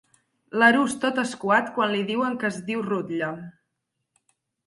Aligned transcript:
L'Arús 0.61 0.93
tot 1.03 1.19
escuat 1.23 1.69
quan 1.75 1.93
li 1.97 2.01
diuen 2.09 2.39
que 2.43 2.49
es 2.51 2.59
diu 2.71 2.83
rutlla. 2.87 3.31